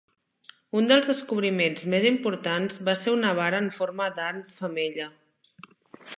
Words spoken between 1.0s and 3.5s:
descobriments més importants va ser una